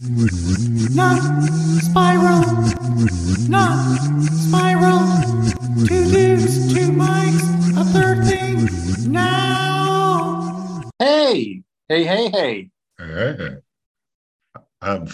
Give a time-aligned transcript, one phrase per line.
[0.00, 1.20] Not
[1.82, 2.44] spiral.
[3.48, 5.00] Not spiral.
[5.86, 9.10] Two dudes, two mics, a third thing.
[9.10, 10.82] Now.
[11.00, 12.70] Hey, hey, hey, hey.
[12.98, 13.56] Hey.
[14.82, 15.08] Um,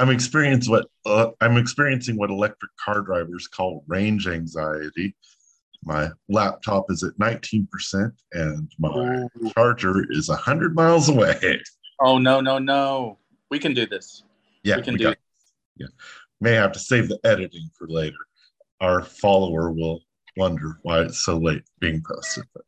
[0.00, 5.14] I'm experiencing what uh, I'm experiencing what electric car drivers call range anxiety.
[5.84, 9.50] My laptop is at 19% and my Ooh.
[9.52, 11.60] charger is 100 miles away.
[12.00, 13.18] Oh no, no, no.
[13.54, 14.24] We can do this.
[14.64, 15.18] Yeah, we can we do got-
[15.76, 15.86] yeah.
[16.40, 18.16] May have to save the editing for later.
[18.80, 20.00] Our follower will
[20.36, 22.46] wonder why it's so late being posted.
[22.52, 22.64] But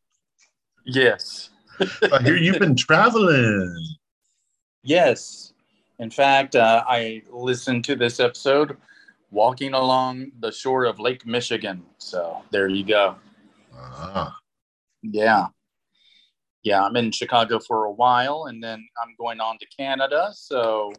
[0.84, 1.50] Yes.
[2.12, 3.76] I hear you've been traveling.
[4.84, 5.54] Yes.
[5.98, 8.76] In fact, uh, I listened to this episode
[9.32, 11.82] walking along the shore of Lake Michigan.
[11.98, 13.16] So there you go.
[13.76, 14.38] Ah,
[15.02, 15.46] Yeah.
[16.66, 20.30] Yeah, I'm in Chicago for a while and then I'm going on to Canada.
[20.34, 20.92] So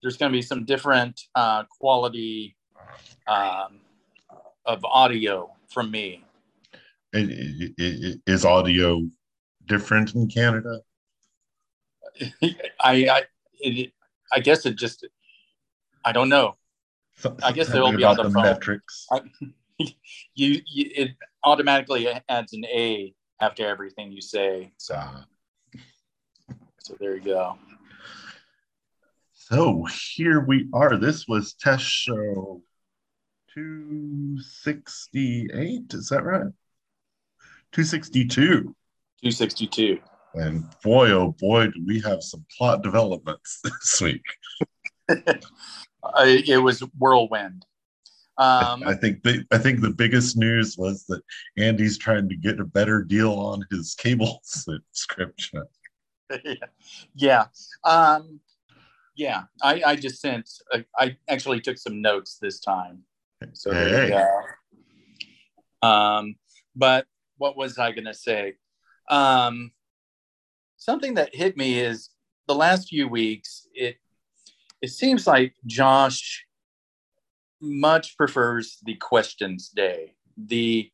[0.00, 2.56] there's going to be some different uh, quality
[3.26, 3.80] um,
[4.64, 6.24] of audio from me.
[7.14, 9.02] i- i- i- is audio
[9.66, 10.80] different in Canada?
[12.42, 13.22] I, I,
[13.60, 13.92] it,
[14.32, 15.06] I guess it just,
[16.06, 16.54] I don't know.
[17.42, 19.06] I guess they'll be on the the metrics.
[19.12, 19.20] I,
[20.34, 21.10] you, you, it
[21.44, 24.72] automatically adds an A after everything you say.
[24.76, 25.02] So,
[26.78, 27.58] so there you go.
[29.32, 30.96] So here we are.
[30.96, 32.62] This was test show
[33.54, 35.92] 268.
[35.92, 36.46] Is that right?
[37.72, 38.74] 262.
[39.22, 40.00] 262.
[40.34, 44.22] And boy, oh boy, do we have some plot developments this week.
[46.04, 47.64] Uh, it was whirlwind.
[48.36, 51.22] Um, I think the, I think the biggest news was that
[51.56, 55.62] Andy's trying to get a better deal on his cable subscription.
[57.14, 57.46] yeah.
[57.84, 58.40] Um,
[59.14, 59.42] yeah.
[59.62, 63.02] I, I just sent, uh, I actually took some notes this time.
[63.52, 64.24] So Hey.
[65.82, 66.36] Um,
[66.74, 67.06] but
[67.36, 68.54] what was I going to say?
[69.10, 69.70] Um,
[70.76, 72.10] something that hit me is
[72.48, 73.96] the last few weeks, it,
[74.82, 76.46] it seems like Josh
[77.64, 80.14] much prefers the questions day.
[80.36, 80.90] The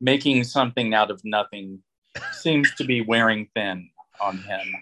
[0.00, 1.82] making something out of nothing
[2.32, 3.88] seems to be wearing thin
[4.20, 4.74] on him.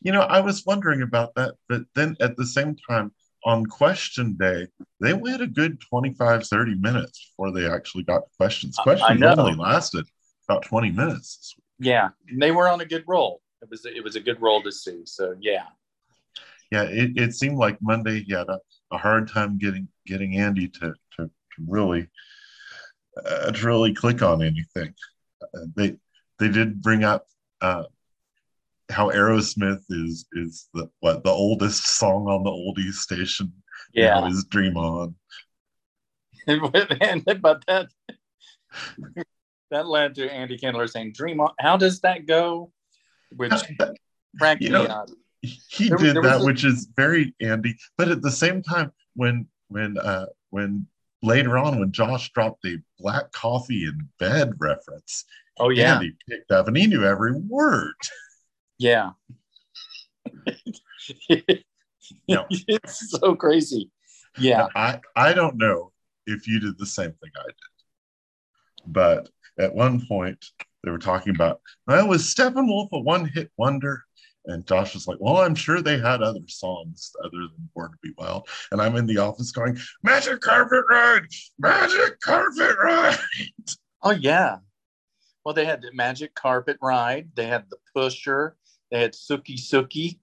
[0.00, 3.12] You know, I was wondering about that, but then at the same time,
[3.44, 4.66] on question day,
[5.00, 8.76] they went a good 25, 30 minutes before they actually got to questions.
[8.76, 10.06] Questions only lasted
[10.48, 11.54] about 20 minutes.
[11.78, 12.08] Yeah,
[12.38, 13.40] they were on a good roll.
[13.62, 15.02] It was it was a good roll to see.
[15.04, 15.64] So yeah,
[16.70, 18.58] Yeah, it, it seemed like Monday he had a,
[18.90, 21.30] a hard time getting getting Andy to, to, to
[21.66, 22.08] really
[23.24, 24.94] uh, to really click on anything.
[25.42, 25.96] Uh, they
[26.38, 27.26] they did bring up
[27.60, 27.84] uh,
[28.90, 33.52] how Aerosmith is is the what the oldest song on the oldies station.
[33.92, 34.26] yeah.
[34.28, 35.14] is Dream On.
[36.46, 37.88] and, but that
[39.70, 42.72] that led to Andy Kindler saying, "Dream on." How does that go?
[43.36, 43.52] Which
[44.38, 45.06] cracked You know.
[45.42, 47.76] He There- did there that, a- which is very Andy.
[47.96, 50.86] But at the same time, when when uh, when
[51.22, 55.24] later on, when Josh dropped a black coffee in bed reference,
[55.58, 57.94] Oh yeah, Andy picked up and he knew every word.
[58.78, 59.10] yeah.
[62.26, 62.46] No.
[62.50, 63.90] it's so crazy.
[64.38, 65.92] Yeah, Now, I I don't know
[66.26, 67.54] if you did the same thing I did,
[68.86, 69.28] but
[69.58, 70.42] at one point
[70.84, 74.04] they were talking about well, was Steppenwolf a one hit wonder?
[74.48, 77.98] And Josh was like, "Well, I'm sure they had other songs other than Born to
[78.02, 81.26] Be Wild." And I'm in the office going, "Magic Carpet Ride,
[81.58, 83.18] Magic Carpet Ride."
[84.00, 84.58] Oh yeah.
[85.44, 87.30] Well, they had the Magic Carpet Ride.
[87.34, 88.56] They had the Pusher.
[88.92, 90.20] They had Sookie Sookie.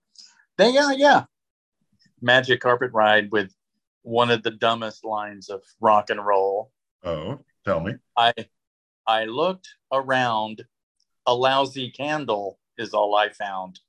[0.58, 1.26] They yeah yeah.
[2.22, 3.54] Magic Carpet Ride with
[4.04, 6.72] one of the dumbest lines of rock and roll.
[7.04, 7.96] Oh, tell me.
[8.18, 8.34] I
[9.06, 10.64] I looked around.
[11.28, 13.80] A lousy candle is all I found.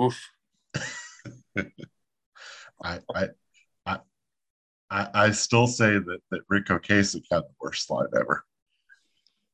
[0.00, 0.30] Oof.
[2.82, 3.28] I I
[3.86, 3.98] I
[4.90, 8.44] I, I still say that that Ric Ocasek had the worst line ever.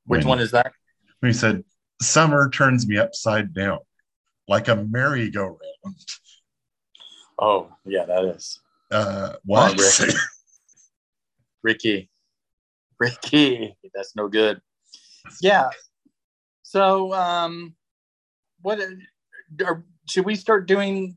[0.06, 0.72] Which When- one is that?
[1.22, 1.64] He said,
[2.02, 3.78] Summer turns me upside down
[4.46, 5.96] like a merry-go-round.
[7.38, 8.60] Oh yeah, that is
[8.90, 9.80] Uh, what?
[9.80, 10.06] Oh,
[11.62, 12.10] Ricky.
[13.00, 14.60] Ricky, that's no good.
[15.40, 15.70] Yeah.
[16.62, 17.74] So, um,
[18.60, 18.78] what
[19.66, 21.16] are, should we start doing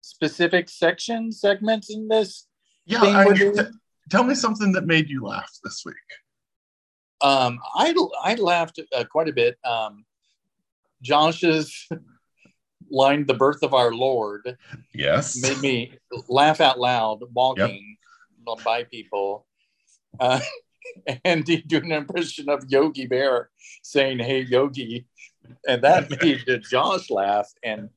[0.00, 2.46] specific sections, segments in this?
[2.84, 3.52] yeah, I, t-
[4.10, 5.94] tell me something that made you laugh this week.
[7.20, 9.56] Um, I I laughed uh, quite a bit.
[9.64, 10.04] Um,
[11.02, 11.88] Josh's
[12.90, 14.56] line "The Birth of Our Lord"
[14.92, 15.40] Yes.
[15.40, 15.92] made me
[16.28, 17.96] laugh out loud walking
[18.64, 19.46] by people.
[20.18, 20.40] Uh,
[21.24, 23.50] Andy doing an impression of Yogi Bear
[23.82, 25.06] saying, Hey, Yogi.
[25.66, 27.50] And that made Josh laugh.
[27.62, 27.88] And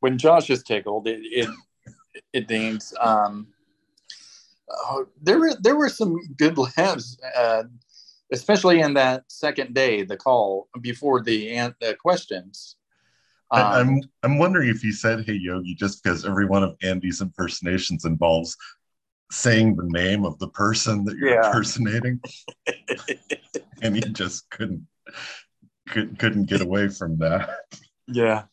[0.00, 1.50] when Josh is tickled, it, it,
[2.32, 2.94] it dings.
[3.00, 3.48] Um,
[4.70, 7.64] oh, there, were, there were some good laughs, uh,
[8.32, 12.76] especially in that second day, the call before the, an- the questions.
[13.50, 16.76] I, Um, I'm I'm wondering if you said "Hey Yogi" just because every one of
[16.82, 18.56] Andy's impersonations involves
[19.30, 21.46] saying the name of the person that you're Yeah.
[21.46, 22.20] impersonating,
[23.82, 24.86] and he just couldn't
[25.88, 27.60] could, couldn't get away from that.
[28.08, 28.44] Yeah,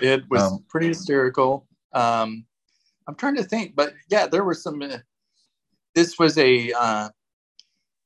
[0.00, 1.66] it was Um, pretty hysterical.
[1.92, 2.46] Um,
[3.06, 4.80] I'm trying to think, but yeah, there were some.
[4.82, 4.98] Uh,
[5.94, 7.08] this was a, uh,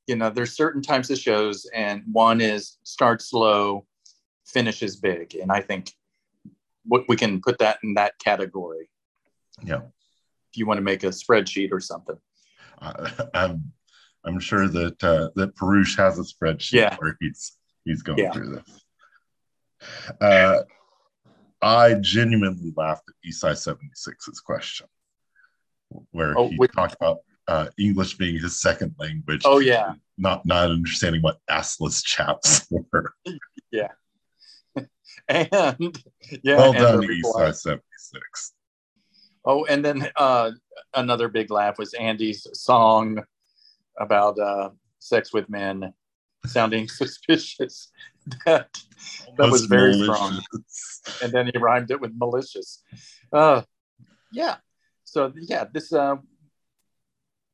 [0.06, 3.86] you know, there's certain types of shows, and one is start slow,
[4.46, 5.92] finishes big, and I think
[6.84, 8.88] what we can put that in that category.
[9.64, 9.82] Yeah,
[10.56, 12.16] you want to make a spreadsheet or something.
[12.81, 13.72] I, I'm
[14.25, 16.96] I'm sure that uh, that Perush has a spreadsheet Yeah.
[16.99, 17.52] where he's
[17.84, 18.32] he's going Yeah.
[18.32, 18.84] through this.
[20.20, 20.58] Uh,
[21.60, 24.87] I genuinely laughed at Esai 76's question,
[26.10, 27.19] where Oh, he which- talked about
[27.49, 29.43] uh, English being his second language.
[29.44, 33.12] Oh yeah, not not understanding what assless chaps were.
[33.72, 33.88] Yeah,
[35.28, 35.99] and
[36.44, 37.00] yeah, well and done.
[37.02, 38.52] Esai 76.
[39.44, 40.52] Oh, and then uh,
[40.94, 43.22] another big laugh was Andy's song
[43.98, 45.92] about uh, sex with men,
[46.46, 47.90] sounding suspicious.
[48.46, 48.68] That
[49.36, 50.04] that was very malicious.
[50.04, 50.40] strong.
[51.22, 52.82] And then he rhymed it with malicious.
[53.32, 53.62] Uh,
[54.32, 54.56] yeah.
[55.04, 55.92] So yeah, this.
[55.92, 56.16] Uh,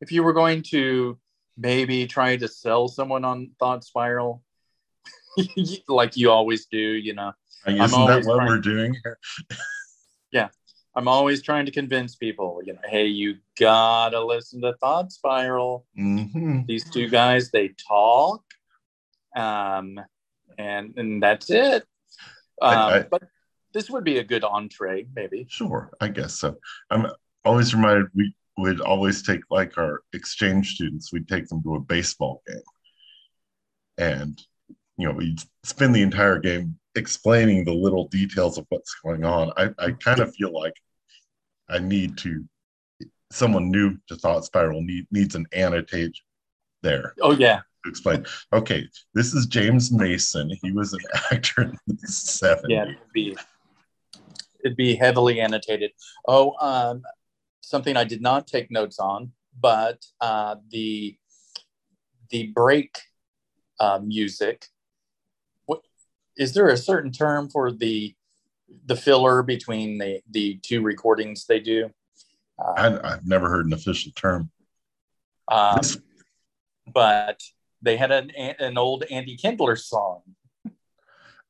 [0.01, 1.19] if you were going to
[1.57, 4.43] maybe try to sell someone on Thought Spiral,
[5.89, 7.33] like you always do, you know,
[7.67, 9.19] Isn't I'm that what we're doing here?
[10.99, 15.87] I'm always trying to convince people, you know, hey, you gotta listen to Thought Spiral.
[15.97, 16.67] Mhm.
[16.67, 18.43] These two guys, they talk,
[19.37, 20.01] um,
[20.59, 21.85] and and that's it.
[22.61, 23.23] Um, I- I- but
[23.73, 25.47] this would be a good entree, maybe.
[25.49, 26.57] Sure, I guess so.
[26.91, 27.07] I'm
[27.45, 31.81] always reminded we would always take like our exchange students, we'd take them to a
[31.81, 32.61] baseball game.
[33.99, 34.43] And
[34.97, 39.53] you know, we'd spend the entire game explaining the little details of what's going on.
[39.57, 40.75] I, I kind of feel like
[41.71, 42.45] I need to
[43.31, 46.17] someone new to Thought Spiral need, needs an annotate
[46.83, 48.25] there Oh yeah, to explain.
[48.53, 50.51] Okay, this is James Mason.
[50.63, 51.01] He was an
[51.33, 52.63] actor in the 70s.
[52.69, 53.37] yeah, it'd be
[54.65, 55.93] it'd be heavily annotated.
[56.27, 57.03] Oh, um,
[57.61, 61.17] something I did not take notes on, but uh, the
[62.31, 62.99] the break
[63.81, 64.67] uh, music.
[65.67, 65.83] What
[66.37, 68.15] is there a certain term for the
[68.87, 71.91] the filler between the the two recordings they do?
[72.59, 74.51] Uh, I, I've never heard an official term.
[75.51, 75.81] um,
[76.93, 77.41] but
[77.83, 80.23] they had an an old Andy Kindler song.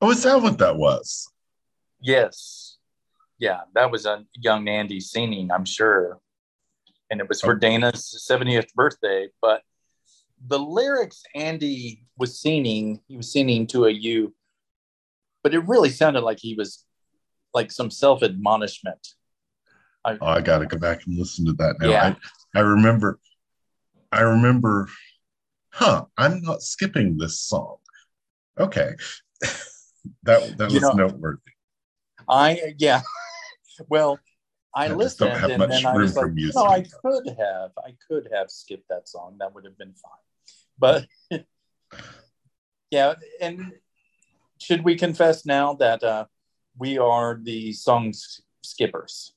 [0.01, 1.29] Oh, is that what that was?
[2.01, 2.77] Yes.
[3.39, 6.19] Yeah, that was a young Andy singing, I'm sure.
[7.11, 7.59] And it was for Oh.
[7.59, 9.29] Dana's 70th birthday.
[9.41, 9.63] But
[10.47, 14.35] the lyrics Andy was singing, he was singing to a you,
[15.43, 16.85] but it really sounded like he was
[17.55, 19.09] like some self admonishment.
[20.05, 21.89] Oh, I got to go back and listen to that now.
[21.91, 22.15] Yeah.
[22.55, 23.19] I, I remember,
[24.11, 24.89] I remember,
[25.71, 27.77] huh, I'm not skipping this song.
[28.59, 28.95] Okay.
[30.23, 31.41] that that You was know- noteworthy.
[32.29, 33.03] I, yeah.
[33.89, 34.19] well,
[34.75, 36.55] I, I listened don't have and much then I was like, music.
[36.57, 39.37] no, I could have, I could have skipped that song.
[39.41, 40.13] That would have been fine.
[40.79, 41.07] But
[42.91, 43.73] yeah, and
[44.59, 46.27] should we confess now that uh,
[46.79, 48.13] we are the song
[48.63, 49.35] skippers?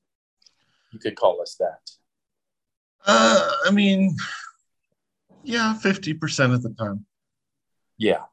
[0.92, 1.80] You could call us that.
[3.06, 4.16] Uh, I mean,
[5.44, 7.06] yeah, 50% of the time.
[7.98, 8.24] Yeah.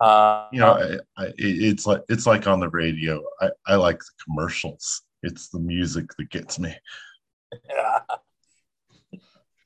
[0.00, 3.22] Uh, You know, I, I, it's like it's like on the radio.
[3.40, 5.02] I, I like the commercials.
[5.22, 6.74] It's the music that gets me.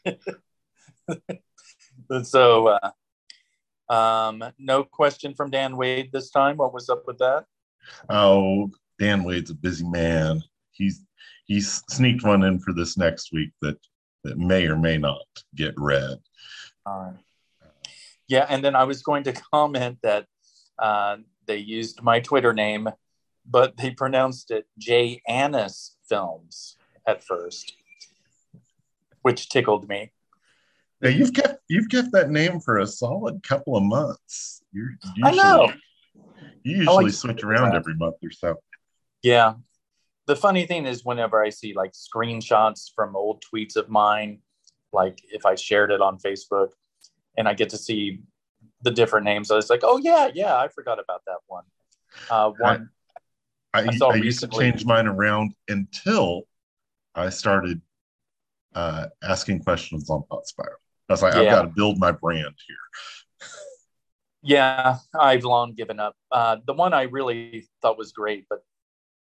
[2.25, 2.91] so, uh,
[3.93, 6.59] um, no question from Dan Wade this time.
[6.59, 7.47] What was up with that?
[8.09, 10.43] Oh, Dan Wade's a busy man.
[10.73, 11.03] He's
[11.47, 13.79] he's sneaked one in for this next week that
[14.25, 16.19] that may or may not get read.
[16.85, 17.71] All right.
[18.29, 20.27] Yeah, and then I was going to comment that
[20.79, 22.89] uh, they used my Twitter name,
[23.49, 25.23] but they pronounced it J.
[25.29, 26.77] Annis Films
[27.07, 27.75] at first,
[29.23, 30.13] which tickled me.
[31.01, 34.63] Now you've kept you've kept that name for a solid couple of months.
[34.73, 35.73] You're I know.
[36.67, 37.77] You usually like switch around that.
[37.77, 38.57] every month or so.
[39.23, 39.55] Yeah,
[40.27, 44.41] the funny thing is whenever I see like screenshots from old tweets of mine,
[44.93, 46.71] like if I shared it on Facebook
[47.37, 48.23] and I get to see
[48.83, 51.65] the different names, I was like, oh yeah, yeah, I forgot about that one.
[52.29, 52.91] Uh, one
[53.73, 56.43] I, I saw I used to change mine around until
[57.15, 57.81] I started
[58.75, 60.79] uh, asking questions on Thought Spiral.
[61.09, 62.77] I was like, I've got to build my brand here.
[64.47, 66.15] Yeah, I've long given up.
[66.31, 68.61] Uh, the one I really thought was great, but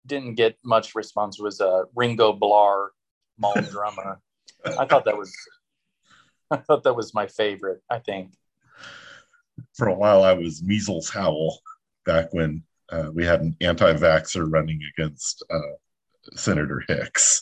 [0.05, 2.89] didn't get much response was uh, Ringo Blar,
[3.39, 4.19] mall drummer.
[4.77, 5.33] I thought that was,
[6.51, 7.81] I thought that was my favorite.
[7.89, 8.33] I think.
[9.75, 11.59] For a while, I was Measles Howl
[12.05, 15.75] back when uh, we had an anti vaxxer running against uh,
[16.35, 17.41] Senator Hicks.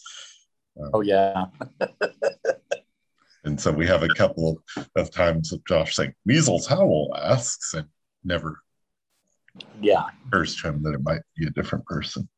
[0.94, 1.46] Oh yeah,
[3.46, 4.62] And so we have a couple
[4.96, 7.88] of times of Josh saying, Measles Howl asks, and
[8.24, 8.60] never
[9.82, 10.06] yeah.
[10.28, 12.30] occurs to him that it might be a different person.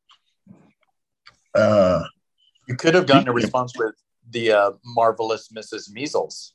[1.54, 2.02] Uh,
[2.66, 3.94] You could have gotten a response with
[4.30, 5.90] the uh, marvelous Mrs.
[5.90, 6.54] Measles.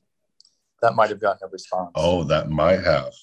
[0.81, 1.91] That might have gotten a response.
[1.95, 3.13] oh, that might have.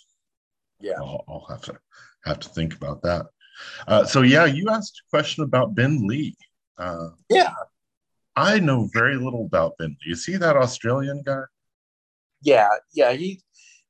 [0.81, 0.95] yeah.
[0.99, 1.79] I'll, I'll have to
[2.25, 3.27] have to think about that.
[3.87, 6.37] Uh, so yeah, you asked a question about Ben Lee.
[6.79, 7.53] Uh, Yeah.
[8.39, 10.13] I know very little about Ben Lee.
[10.13, 11.43] Is he that Australian guy?
[12.41, 13.43] yeah yeah he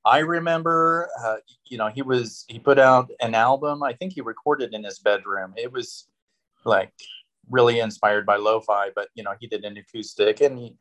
[0.07, 1.37] i remember uh,
[1.67, 4.99] you know he was he put out an album i think he recorded in his
[5.01, 6.09] bedroom it was
[6.65, 6.91] like
[7.51, 10.75] really inspired by lo-fi but you know he did an acoustic and he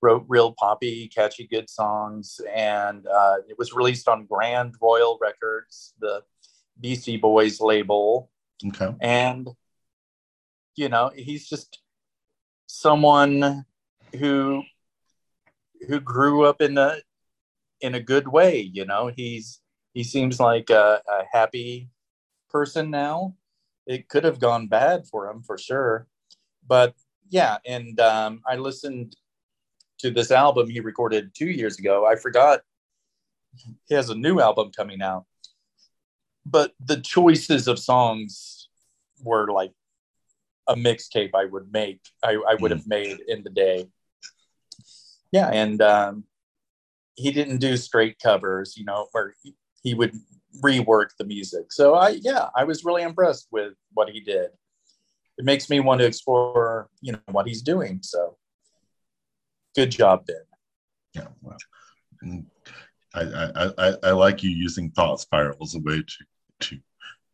[0.00, 5.92] wrote real poppy catchy good songs and uh, it was released on grand royal records
[6.00, 6.22] the
[6.80, 8.30] beastie boys label
[8.66, 8.94] Okay.
[9.02, 9.46] and
[10.74, 11.80] you know he's just
[12.70, 13.64] someone
[14.18, 14.62] who
[15.88, 17.02] who grew up in the
[17.80, 19.10] in a good way you know?
[19.14, 19.60] He's
[19.94, 21.90] he seems like a, a happy
[22.48, 23.34] person now.
[23.86, 26.06] It could have gone bad for him for sure.
[26.66, 26.94] But
[27.28, 29.14] yeah and um, i listened
[29.98, 32.06] to this album he recorded two years ago.
[32.06, 32.60] I forgot
[33.88, 35.26] he has a new album coming out.
[36.46, 38.68] But the choices of songs
[39.22, 39.72] were like
[40.70, 42.00] a mixtape I would make.
[42.22, 43.88] I, I would have made in the day.
[45.32, 46.24] Yeah, and um,
[47.16, 49.34] he didn't do straight covers, you know, where
[49.82, 50.14] he- would
[50.62, 51.72] rework the music.
[51.72, 54.50] So I, yeah, I was really impressed with what he did.
[55.38, 58.00] It makes me want to explore, you know, what he's doing.
[58.02, 58.36] So
[59.74, 60.36] good job, Ben.
[61.14, 61.28] Yeah.
[61.40, 61.56] Well,
[62.24, 62.44] mm,
[63.14, 66.24] I, I, I, I like you using thought spirals a way to
[66.60, 66.78] to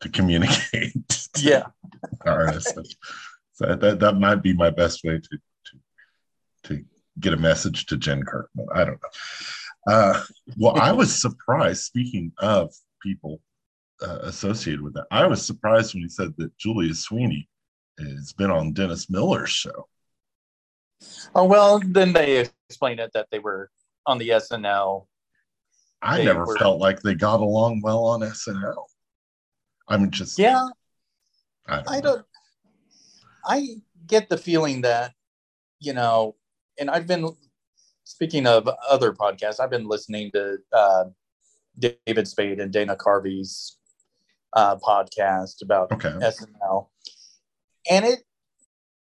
[0.00, 0.94] to communicate.
[1.38, 1.66] Yeah,
[2.26, 2.96] artists.
[3.56, 5.78] So that that might be my best way to to
[6.64, 6.84] to
[7.20, 8.66] get a message to Jen Kirkman.
[8.74, 9.92] I don't know.
[9.92, 10.22] Uh,
[10.58, 11.84] well, I was surprised.
[11.84, 12.72] Speaking of
[13.02, 13.40] people
[14.02, 17.48] uh, associated with that, I was surprised when you said that Julia Sweeney
[17.98, 19.88] has been on Dennis Miller's show.
[21.34, 23.70] Oh well, then they explained it that they were
[24.04, 25.06] on the SNL.
[26.02, 28.84] I never were- felt like they got along well on SNL.
[29.88, 30.66] I'm just Yeah,
[31.66, 32.26] I don't, I don't.
[33.46, 33.76] I
[34.06, 35.12] get the feeling that,
[35.78, 36.34] you know,
[36.78, 37.30] and I've been
[38.04, 39.60] speaking of other podcasts.
[39.60, 41.04] I've been listening to uh,
[41.78, 43.76] David Spade and Dana Carvey's
[44.52, 46.08] uh, podcast about Okay.
[46.08, 46.88] SNL,
[47.90, 48.20] and it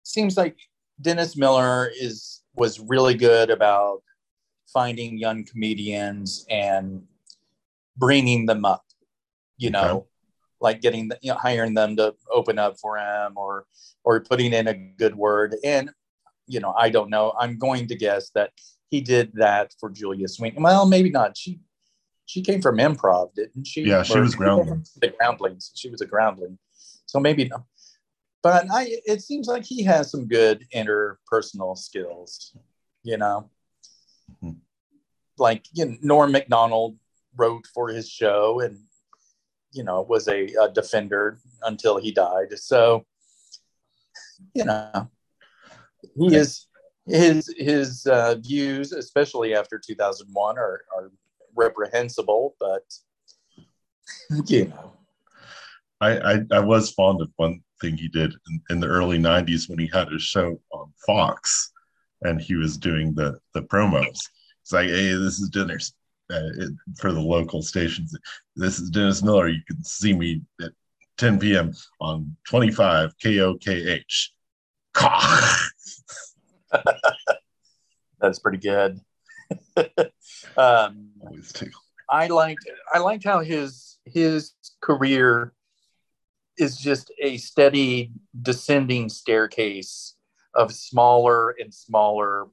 [0.03, 0.57] seems like
[1.01, 4.01] Dennis Miller is was really good about
[4.71, 7.03] finding young comedians and
[7.95, 8.83] bringing them up.
[9.57, 10.07] You know.
[10.59, 13.65] Like getting you know hiring them to open up for him or
[14.03, 15.55] or putting in a good word.
[15.63, 15.91] And
[16.47, 17.33] you know, I don't know.
[17.39, 18.51] I'm going to guess that
[18.89, 20.57] he did that for Julia Sweeney.
[20.59, 21.37] Well, maybe not.
[21.37, 21.59] She
[22.25, 23.83] she came from improv, didn't she?
[23.83, 24.93] Yeah, she Or- was Groundlings.
[24.99, 25.71] The groundlings.
[25.75, 26.57] She was a groundling.
[27.05, 27.63] So maybe not.
[28.41, 32.55] But I it seems like he has some good interpersonal skills,
[33.03, 33.49] you know.
[34.43, 34.57] Mhm.
[35.37, 36.97] Like you know, Norm Macdonald
[37.35, 38.79] wrote for his show and
[39.77, 42.57] you know was a, a defender until he died.
[42.57, 43.05] So
[44.53, 45.09] you know
[46.17, 46.67] he is
[47.05, 51.11] his his uh, views, especially after 2001, are, are
[51.55, 52.55] reprehensible.
[52.59, 52.83] But
[54.47, 54.93] you know,
[56.01, 59.69] I, I I was fond of one thing he did in, in the early '90s
[59.69, 61.71] when he had his show on Fox,
[62.23, 64.19] and he was doing the the promos.
[64.61, 65.67] It's like, hey, this is uh,
[66.29, 68.17] it, for the local stations.
[68.55, 69.47] This is Dennis Miller.
[69.47, 70.71] You can see me at
[71.17, 71.73] 10 p.m.
[71.99, 74.29] on 25 KOKH.
[78.19, 78.99] That's pretty good.
[80.57, 81.81] um, Always tickle.
[82.09, 85.53] I liked I liked how his his career
[86.57, 90.15] is just a steady descending staircase
[90.53, 92.47] of smaller and smaller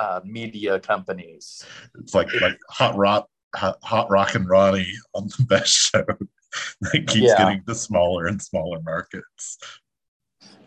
[0.00, 1.62] uh, media companies.
[1.98, 6.04] It's like like hot rock, hot, hot rock and Ronnie on the best show.
[6.80, 7.36] that keeps Yeah.
[7.36, 9.58] getting to smaller and smaller markets.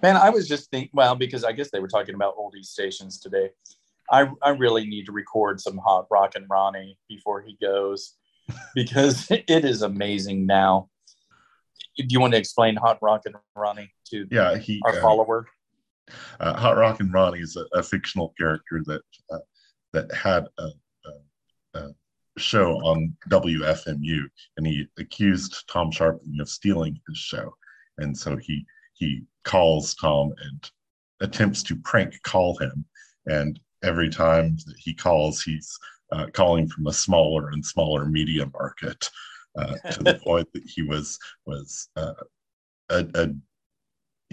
[0.04, 3.20] Man, I was just thinking, well, because I guess they were talking about oldie stations
[3.20, 3.50] today.
[4.12, 8.16] I, I really need to record some hot rock and Ronnie before he goes
[8.76, 10.90] because it is amazing now.
[11.98, 15.48] Do you want to explain hot rock and Ronnie to Yeah, he our uh, follower?
[16.40, 19.40] Uh, Hot Rock and Ronnie is a, a fictional character that uh,
[19.94, 20.70] that had a,
[21.06, 21.94] a, a
[22.38, 24.24] show on WFMU,
[24.58, 27.54] and he accused Tom Scharpling of stealing his show,
[27.98, 30.72] and so he he calls Tom and
[31.22, 32.86] attempts to prank call him,
[33.28, 35.78] and every time that he calls, he's
[36.12, 39.10] uh, calling from a smaller and smaller media market
[39.58, 42.14] uh, to the point that he was was uh,
[42.90, 43.34] a, a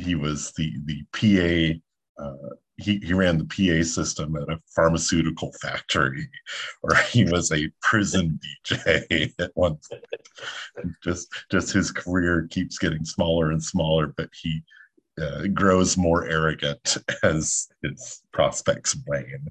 [0.01, 2.25] he was the the PA.
[2.25, 6.29] Uh, he he ran the PA system at a pharmaceutical factory,
[6.83, 10.95] or he was a prison DJ at one point.
[11.03, 14.63] Just just his career keeps getting smaller and smaller, but he
[15.21, 19.49] uh, grows more arrogant as his prospects wane.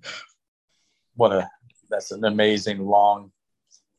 [1.16, 1.50] What a
[1.90, 3.32] that's an amazing long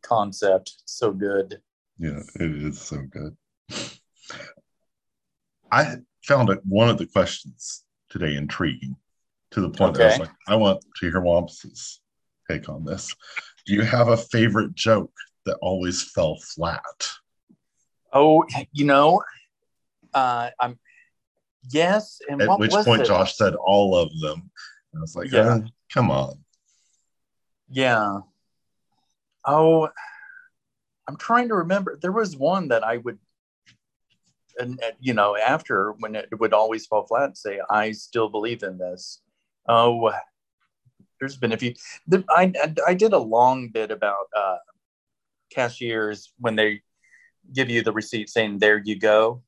[0.02, 0.82] concept.
[0.84, 1.60] So good.
[1.98, 3.36] Yeah, it is so good.
[5.70, 8.96] I found it, one of the questions today intriguing
[9.52, 12.00] to the point that I was like, I want to hear Wampus's
[12.48, 13.14] take on this.
[13.66, 15.12] Do you have a favorite joke
[15.46, 17.08] that always fell flat?
[18.12, 19.22] Oh, you know,
[20.14, 20.78] uh, I'm
[21.70, 22.20] yes.
[22.28, 23.06] And At which point it?
[23.06, 24.50] Josh said all of them.
[24.92, 25.54] And I was like, Yeah.
[25.54, 25.60] "Uh,
[25.92, 26.44] come on.
[27.68, 28.18] Yeah.
[29.44, 29.88] Oh,
[31.06, 31.98] I'm trying to remember.
[32.00, 33.18] There was one that I would,
[34.60, 38.62] and you know, after when it would always fall flat, and say, "I still believe
[38.62, 39.20] in this."
[39.68, 40.12] Oh,
[41.18, 41.74] there's been a few.
[42.06, 44.56] The, I I- I did a long bit about uh,
[45.50, 46.82] cashiers when they
[47.52, 49.42] give you the receipt saying, "There you go,"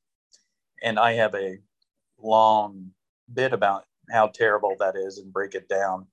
[0.82, 1.58] and I have a
[2.22, 2.92] long
[3.32, 6.06] bit about how terrible that is and break it down,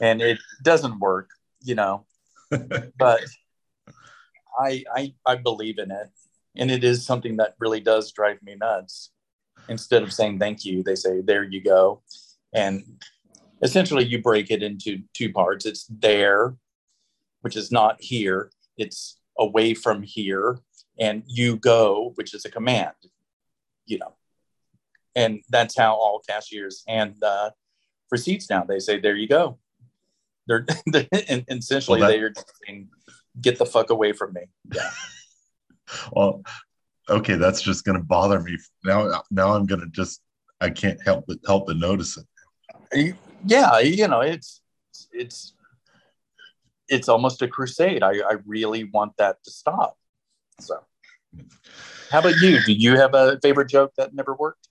[0.00, 1.30] and it doesn't work,
[1.62, 2.06] you know
[2.98, 3.22] but
[4.58, 6.10] I, I I believe in it,
[6.56, 9.10] and it is something that really does drive me nuts.
[9.68, 12.02] Instead of saying thank you, they say there you go,
[12.52, 12.82] and
[13.62, 15.66] essentially you break it into two parts.
[15.66, 16.56] It's there,
[17.42, 18.50] which is not here.
[18.76, 20.58] It's away from here,
[20.98, 22.94] and you go, which is a command.
[23.86, 24.14] You know,
[25.14, 27.50] and that's how all cashiers and uh,
[28.10, 28.64] receipts now.
[28.64, 29.58] They say there you go.
[30.48, 30.66] They're,
[31.28, 32.32] and essentially Well, that- they're
[32.66, 32.88] saying,
[33.40, 34.42] get the fuck away from me.
[34.74, 34.90] Yeah.
[36.12, 36.42] well,
[37.08, 38.56] okay, that's just going to bother me.
[38.84, 40.20] Now, now I'm going to just,
[40.60, 43.16] I can't help but help but notice it.
[43.44, 44.60] Yeah, you know, it's
[45.12, 45.54] it's
[46.88, 48.02] it's almost a crusade.
[48.02, 49.96] I, I really want that to stop.
[50.60, 50.84] So
[52.10, 52.62] how about you?
[52.64, 54.68] Do you have a favorite joke that never worked?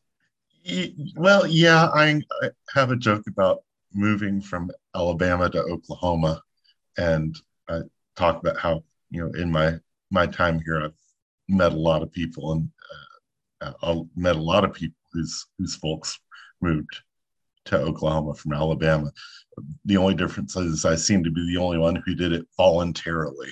[1.16, 6.44] Well, yeah, I, I have a joke about moving from Alabama to Oklahoma,
[6.98, 7.36] and
[7.68, 7.82] I
[8.16, 9.80] talk about how you know in my
[10.12, 10.94] my time here I've
[11.48, 12.70] met a lot of people and
[13.62, 16.20] uh, I met a lot of people whose whose folks
[16.62, 16.90] moved
[17.66, 19.12] to Oklahoma from Alabama.
[19.86, 23.50] The only difference is I seem to be the only one who did it voluntarily,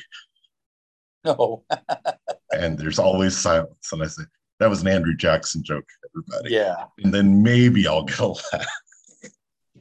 [1.23, 1.63] No.
[2.51, 3.91] and there's always silence.
[3.91, 4.23] And I say
[4.59, 6.55] that was an Andrew Jackson joke, everybody.
[6.55, 6.85] Yeah.
[7.03, 8.67] And then maybe I'll get a laugh.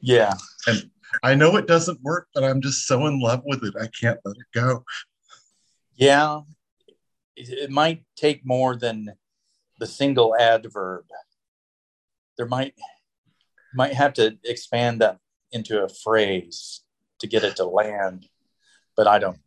[0.00, 0.34] Yeah.
[0.66, 0.90] And
[1.22, 3.74] I know it doesn't work, but I'm just so in love with it.
[3.80, 4.84] I can't let it go.
[5.94, 6.40] Yeah.
[7.38, 9.14] It, might take more than
[9.78, 11.04] the single adverb.
[12.36, 12.74] There might
[13.74, 15.18] might have to expand that
[15.52, 16.80] into a phrase
[17.20, 18.26] to get it to land.
[18.96, 19.38] But I don't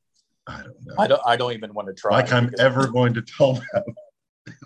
[0.48, 0.96] I don't know.
[0.98, 2.12] I don't I don't even want to try.
[2.12, 3.84] like I'm ever going to tell them.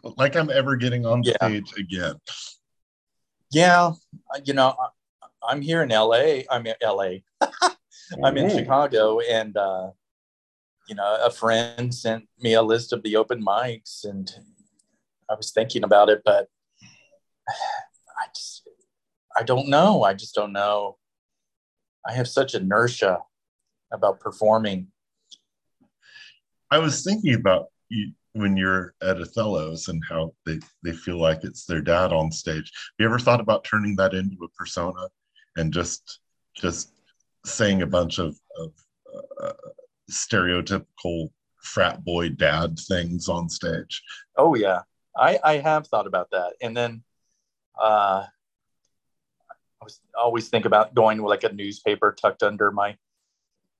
[0.17, 1.35] like I'm ever getting on Yeah.
[1.37, 2.15] stage again.
[3.51, 3.93] Yeah,
[4.43, 6.41] you know, I, I'm here in LA.
[6.49, 7.19] I'm in LA.
[8.23, 9.91] I'm in Chicago, and uh,
[10.87, 14.31] you know, a friend sent me a list of the open mics, and
[15.29, 16.47] I was thinking about it, but
[17.49, 18.67] I just,
[19.37, 20.03] I don't know.
[20.03, 20.97] I just don't know.
[22.07, 23.19] I have such inertia
[23.91, 24.87] about performing.
[26.71, 31.43] I was thinking about you when you're at Othello's and how they, they feel like
[31.43, 32.71] it's their dad on stage.
[32.75, 35.07] Have you ever thought about turning that into a persona
[35.55, 36.19] and just
[36.53, 36.91] just
[37.45, 38.71] saying a bunch of, of
[39.41, 39.53] uh,
[40.09, 41.29] stereotypical
[41.61, 44.01] frat boy dad things on stage?
[44.37, 44.81] Oh yeah,
[45.17, 47.03] I I have thought about that, and then
[47.79, 48.25] uh,
[49.81, 52.97] I was always think about going with like a newspaper tucked under my,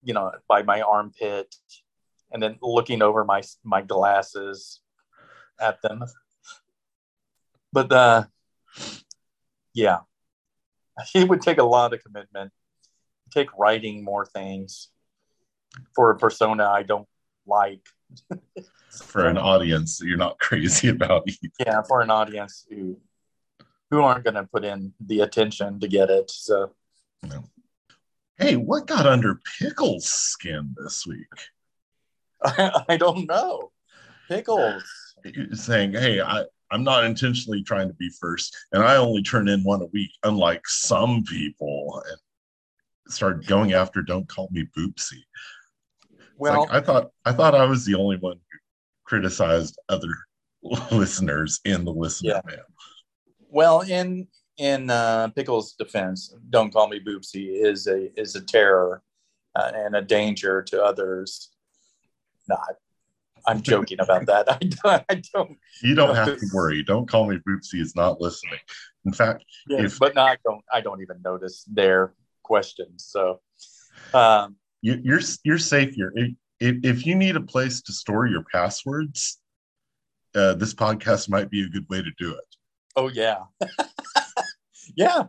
[0.04, 1.56] you know, by my armpit,
[2.32, 4.82] and then looking over my my glasses
[5.60, 6.04] at them.
[7.72, 8.26] But uh,
[9.74, 10.00] yeah,
[11.16, 12.52] it would take a lot of commitment.
[13.32, 14.90] Take writing more things
[15.96, 17.08] for a persona I don't
[17.46, 17.86] like.
[19.04, 21.54] For an audience you're not crazy about either.
[21.60, 22.98] yeah, for an audience who
[23.92, 26.32] who aren't going to put in the attention to get it.
[26.32, 26.72] So
[28.38, 31.28] Hey, what got under Pickle's skin this week?
[32.44, 33.72] I, don't know.
[34.28, 34.84] Pickles.
[35.54, 39.64] Saying, hey, I, I'm not intentionally trying to be first, and I only turn in
[39.64, 42.18] one a week, unlike some people, and
[43.12, 45.22] started going after "Don't call me Boopsy."
[46.38, 48.58] Well, like, I thought I thought I was the only one who
[49.06, 50.10] criticized other
[50.91, 52.41] listeners in the listener Yeah.
[52.45, 52.63] mail.
[53.50, 59.02] well, in in uh, Pickles' defense, "Don't call me Boopsy" is a is a terror
[59.56, 61.52] uh, and a danger to others.
[62.48, 62.76] Not.
[63.48, 64.50] I'm joking about that.
[64.52, 65.04] I don't.
[65.10, 65.58] I don't.
[65.84, 66.84] You don't have to worry.
[66.84, 68.60] Don't call me Boopsy is not listening.
[69.06, 70.63] In fact, Yeah, If- but no, I don't.
[70.74, 73.06] I don't even notice their questions.
[73.08, 73.39] So,
[74.13, 76.12] um, you, you're you're safe here.
[76.15, 79.39] If, if if you need a place to store your passwords,
[80.36, 82.50] uh, this podcast might be a good way to do it.
[82.95, 83.39] Oh yeah.
[84.95, 85.24] yeah.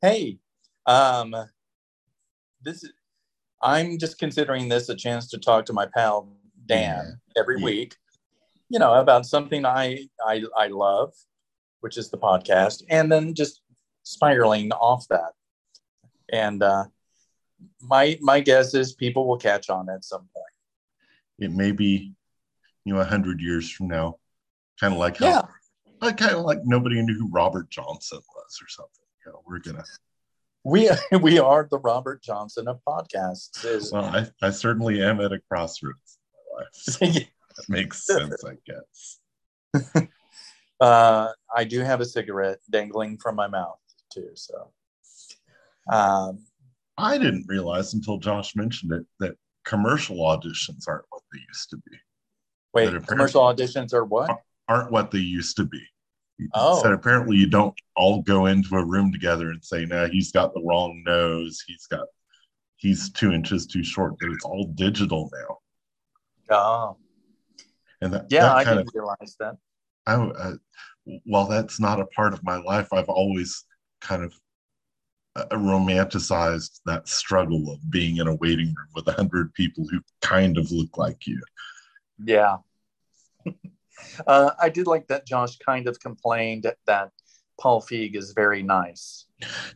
[0.00, 0.38] Hey,
[0.86, 1.34] um
[2.62, 2.92] this is
[3.62, 6.34] I'm just considering this a chance to talk to my pal
[6.66, 7.64] Dan every Yeah.
[7.64, 7.96] week,
[8.70, 11.12] you know, about something I I I love,
[11.80, 13.60] which is the podcast, and then just
[14.02, 15.32] spiraling off that.
[16.32, 16.84] And uh
[17.80, 20.44] my my guess is people will catch on at some point.
[21.38, 22.12] It may be,
[22.84, 24.18] you know, a hundred years from now,
[24.80, 25.42] kind of like how, Yeah.
[26.00, 29.04] like kind of like nobody knew who Robert Johnson was or something.
[29.26, 29.84] You know, we're gonna.
[30.64, 30.90] We
[31.20, 33.64] we are the Robert Johnson of podcasts.
[33.64, 36.68] Is Well, I, I certainly am at a crossroads in my life.
[36.74, 37.06] So
[37.56, 40.08] that makes sense, I guess.
[40.80, 43.78] uh, I do have a cigarette dangling from my mouth
[44.12, 44.30] too.
[44.34, 44.70] So,
[45.90, 46.44] um,
[46.96, 51.76] I didn't realize until Josh mentioned it that commercial auditions aren't what they used to
[51.76, 51.96] be.
[52.72, 54.38] wait, commercial auditions are what?
[54.68, 55.82] Aren't what they used to be.
[56.52, 56.82] Oh.
[56.82, 60.52] said apparently you don't all go into a room together and say, "No, he's got
[60.52, 61.62] the wrong nose.
[61.66, 62.06] He's got
[62.76, 66.96] he's two inches too short." That it's all digital now, Oh,
[68.00, 69.56] and that yeah, that I didn't of realize that.
[70.06, 70.54] I, uh,
[71.24, 73.64] while that's not a part of my life, I've always
[74.00, 74.34] kind of
[75.36, 80.00] uh, romanticized that struggle of being in a waiting room with a hundred people who
[80.20, 81.40] kind of look like you.
[82.24, 82.58] Yeah.
[84.26, 87.10] uh, I did like that Josh kind of complained that
[87.60, 89.26] Paul Feig is very nice.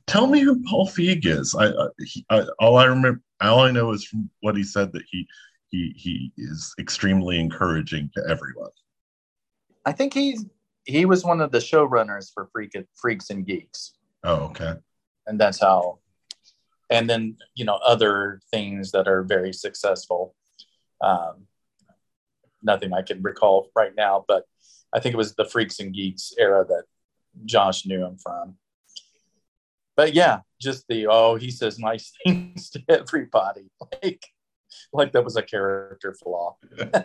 [0.06, 1.54] Tell me who Paul Feig is.
[1.54, 4.92] I, I, he, I all I remember, all I know is from what he said
[4.92, 5.26] that he
[5.68, 8.70] he he is extremely encouraging to everyone.
[9.84, 10.44] I think he's
[10.84, 13.94] he was one of the showrunners for Freak, Freaks and Geeks.
[14.24, 14.74] Oh, okay.
[15.28, 15.98] And that's how
[16.90, 20.34] and then you know other things that are very successful.
[21.00, 21.46] Um,
[22.60, 24.42] nothing i can recall right now but
[24.92, 26.82] i think it was the freaks and geeks era that
[27.44, 28.56] josh knew him from.
[29.96, 33.70] But yeah just the oh he says nice things to everybody.
[33.80, 34.24] Like
[34.92, 36.56] like that was a character flaw.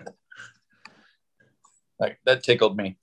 [2.00, 2.98] Like that tickled me.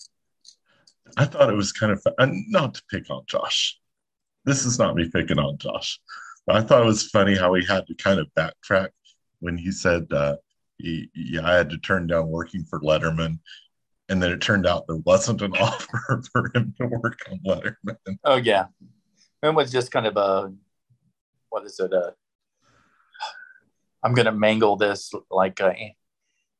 [1.17, 3.80] I thought it was kind of and not to pick on Josh.
[4.45, 6.01] This is not me picking on Josh.
[6.47, 8.89] But I thought it was funny how he had to kind of backtrack
[9.41, 10.37] when he said, uh,
[10.79, 13.39] he, "Yeah, I had to turn down working for Letterman,"
[14.09, 18.19] and then it turned out there wasn't an offer for him to work on Letterman.
[18.25, 18.67] Oh yeah,
[19.43, 20.53] it was just kind of a
[21.51, 21.93] what is it?
[21.93, 22.13] Uh,
[24.03, 25.73] I'm gonna mangle this like uh,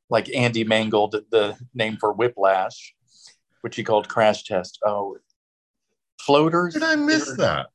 [0.09, 2.93] like Andy mangled the name for Whiplash,
[3.61, 4.79] which he called Crash Test.
[4.85, 5.17] Oh,
[6.25, 6.73] floaters.
[6.73, 7.67] Did I miss that?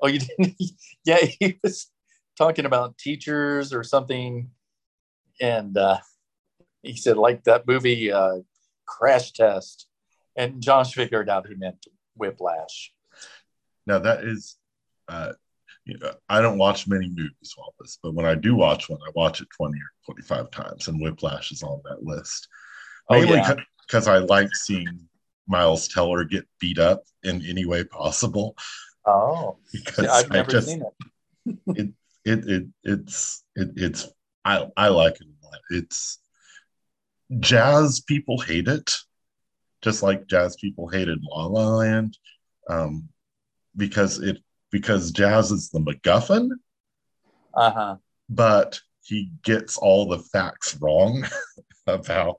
[0.00, 0.56] Oh, you didn't?
[1.04, 1.90] yeah, he was
[2.36, 4.50] talking about teachers or something,
[5.40, 5.98] and uh,
[6.82, 8.38] he said like that movie uh,
[8.86, 9.86] Crash Test,
[10.36, 12.92] and Josh figured out who meant Whiplash.
[13.86, 14.56] Now that is,
[15.08, 15.32] uh,
[15.84, 19.10] you know, I don't watch many movies, Wallace, but when I do watch one, I
[19.14, 22.48] watch it twenty or twenty-five times, and Whiplash is on that list.
[23.10, 23.54] Oh, Mainly yeah.
[23.86, 25.08] because I like seeing
[25.46, 28.56] Miles Teller get beat up in any way possible.
[29.06, 30.82] Oh, Because I've I never just seen
[31.76, 31.90] it.
[32.24, 34.08] it it it's it, it's
[34.44, 35.60] I I like it a lot.
[35.70, 36.20] It's
[37.40, 38.94] jazz people hate it
[39.82, 42.16] just like jazz people hated La La Land,
[42.70, 43.06] um,
[43.76, 44.38] because it
[44.70, 46.48] because jazz is the MacGuffin,
[47.52, 47.96] Uh huh.
[48.30, 51.26] but he gets all the facts wrong
[51.86, 52.38] about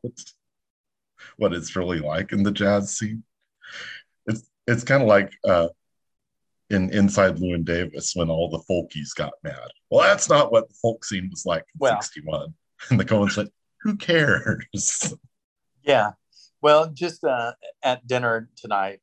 [1.38, 3.24] what it's really like in the jazz scene.
[4.26, 5.68] It's it's kind of like uh,
[6.70, 9.70] in Inside Llewyn Davis when all the folkies got mad.
[9.90, 12.02] Well, that's not what the folk scene was like in Well.
[12.02, 12.54] '61.
[12.90, 13.50] And the Coens like,
[13.82, 14.66] who cares?
[15.84, 16.12] Yeah.
[16.64, 19.02] Well, just uh, at dinner tonight,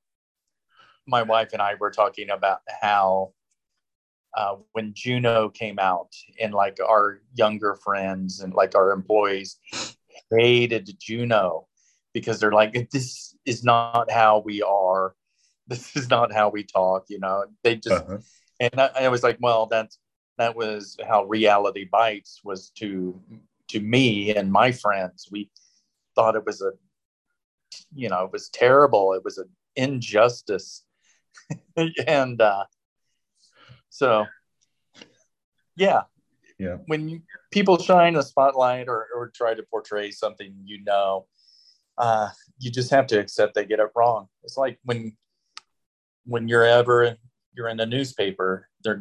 [1.07, 3.35] my wife and I were talking about how
[4.37, 6.09] uh, when Juno came out,
[6.41, 9.59] and like our younger friends and like our employees
[10.31, 11.69] hated Juno
[12.13, 15.15] because they're like, this is not how we are.
[15.69, 17.05] This is not how we talk.
[17.09, 18.19] You know, they just Uh-huh.
[18.61, 19.99] and I, I was like, well, that's
[20.39, 23.21] that was how reality bites was to
[23.69, 25.29] to me and my friends.
[25.31, 25.51] We
[26.15, 26.73] thought it was a,
[27.95, 29.13] you know, it was terrible.
[29.15, 30.85] It was an injustice,
[32.07, 32.65] and uh,
[33.89, 34.27] so,
[35.77, 36.03] yeah,
[36.59, 36.79] Yeah.
[36.87, 41.27] When you, people shine a spotlight or, or try to portray something, you know,
[41.99, 42.29] uh,
[42.59, 44.29] you just have to accept they get it wrong.
[44.45, 45.17] It's like when
[46.25, 47.17] when you're ever
[47.55, 49.01] you're in a newspaper, they're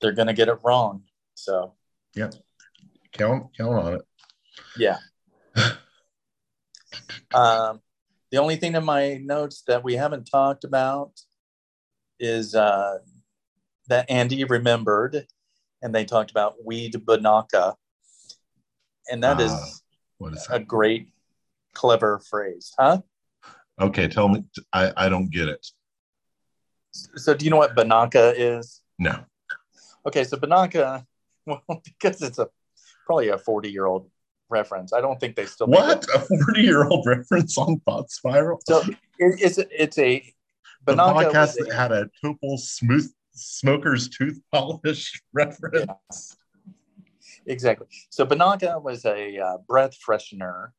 [0.00, 1.04] they're gonna get it wrong.
[1.34, 1.74] So
[2.14, 2.30] yeah,
[3.12, 4.02] Count count on it.
[4.76, 4.98] yeah.
[7.34, 7.80] um,
[8.30, 11.12] the only thing in my notes that we haven't talked about
[12.18, 12.98] is uh,
[13.88, 15.26] that Andy remembered,
[15.82, 17.74] and they talked about weed Binaca,
[19.10, 19.82] and that is
[20.18, 20.68] What is a that?
[20.68, 21.09] great,
[21.74, 22.98] clever phrase, huh?
[23.80, 24.44] Okay, tell me.
[24.72, 25.66] I, I don't get it.
[26.92, 28.82] So, do you know what Binaca is?
[28.98, 29.24] No.
[30.06, 31.04] Okay, so Binaca,
[31.46, 32.48] well, because it's a
[33.06, 34.10] probably a 40 year old
[34.48, 34.92] reference.
[34.92, 36.06] I don't think they still What?
[36.14, 38.60] A 40 year old reference on Thought Spiral?
[38.66, 38.96] So it,
[39.40, 40.22] it's it's a
[40.86, 46.36] the Binaca podcast was that a- had a Topol smooth smoker's tooth polish reference.
[47.46, 47.86] exactly.
[48.10, 50.70] So Binaca was a uh, breath freshener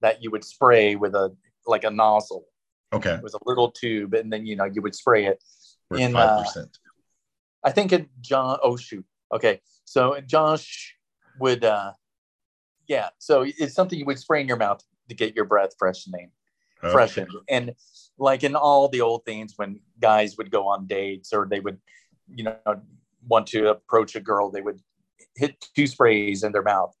[0.00, 1.34] that you would spray with a
[1.66, 2.44] like a nozzle.
[2.92, 5.42] Okay, It was a little tube, and then you know you would spray it.
[5.90, 6.78] we're In, five uh, percent.
[7.64, 8.58] I think it John.
[8.62, 9.04] Oh shoot.
[9.32, 10.96] Okay, so Josh
[11.38, 11.64] would.
[11.64, 11.92] uh
[12.86, 16.30] Yeah, so it's something you would spray in your mouth to get your breath freshening.
[16.80, 17.28] freshened.
[17.48, 17.74] And
[18.18, 21.78] like in all the old things, when guys would go on dates or they would,
[22.34, 22.56] you know,
[23.26, 24.80] want to approach a girl, they would
[25.36, 26.94] hit two sprays in their mouth.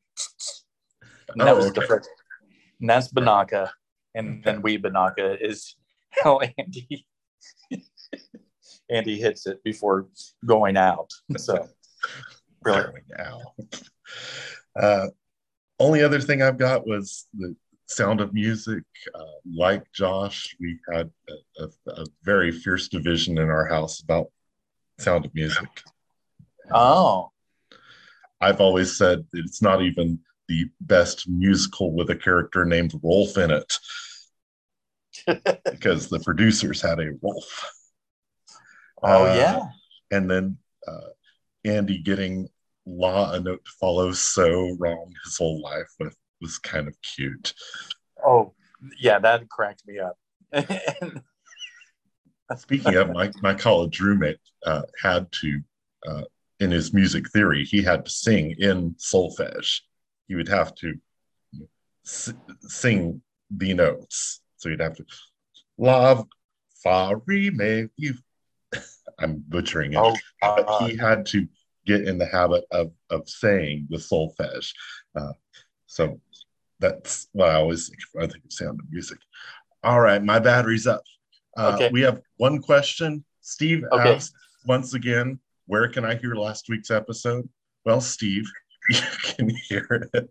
[1.28, 2.08] And that Oh, was the first.
[2.80, 3.70] And that's Binaca.
[4.14, 5.76] And then we Binaca is
[6.10, 7.06] how Andy
[8.90, 10.08] Andy hits it before
[10.44, 11.10] going out.
[11.36, 11.68] So
[12.62, 12.94] brilliant.
[13.14, 13.82] Going out.
[14.74, 15.06] Uh,
[15.78, 17.54] only other thing I've got was the
[17.86, 18.82] sound of music.
[19.14, 24.30] Uh, like Josh, we had a, a, a very fierce division in our house about
[24.98, 25.68] sound of music.
[26.72, 27.30] Oh,
[28.40, 33.50] I've always said it's not even the best musical with a character named Rolf in
[33.50, 33.72] it
[35.70, 37.70] because the producers had a Rolf.
[39.02, 39.62] oh Uh, yeah.
[40.10, 40.56] And then
[40.86, 41.08] uh,
[41.64, 42.48] Andy getting
[42.86, 47.52] Law a Note to Follow so wrong his whole life was, was kind of cute.
[48.24, 48.54] Oh,
[48.98, 50.16] yeah, that cracked me up.
[50.52, 51.20] And-
[52.56, 55.60] Speaking of, my, my college roommate uh, had to,
[56.08, 56.22] uh,
[56.60, 59.80] in his music theory, he had to sing in solfege.
[60.28, 60.94] He would have to
[62.06, 64.40] s- sing the notes.
[64.56, 65.04] So you'd have to,
[65.78, 66.26] love,
[66.82, 68.14] fa, re, me, you.
[69.18, 69.98] I'm butchering it.
[69.98, 71.48] oh, but uh, he had to
[71.86, 74.72] get in the habit of, of saying the solfege.
[75.18, 75.32] Uh,
[75.86, 76.20] so
[76.80, 77.98] that's what I always think.
[78.20, 79.18] I think of sound of music.
[79.82, 81.02] All right, my battery's up.
[81.56, 81.90] Uh, Okay.
[81.92, 83.24] We have one question.
[83.40, 84.14] Steve Okay.
[84.16, 84.34] asked
[84.66, 87.48] once again, where can I hear last week's episode?
[87.84, 88.44] Well, Steve,
[88.90, 89.00] you
[89.36, 90.30] can hear it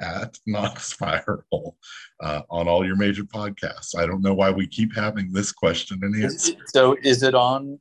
[0.00, 1.76] at Not Spiral
[2.20, 3.96] uh, on all your major podcasts.
[3.96, 6.52] I don't know why we keep having this question and answer.
[6.66, 7.80] so is it on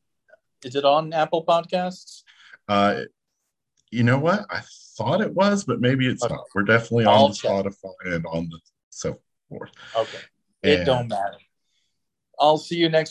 [0.63, 2.21] is it on Apple Podcasts?
[2.67, 3.01] Uh,
[3.89, 4.45] you know what?
[4.49, 4.61] I
[4.97, 6.33] thought it was, but maybe it's Okay.
[6.33, 6.45] not.
[6.53, 7.51] We're definitely I'll on the check.
[7.51, 8.59] Spotify and on the
[8.89, 9.71] so forth.
[9.95, 10.19] Okay.
[10.63, 11.37] It don't matter.
[12.39, 13.09] I'll see you next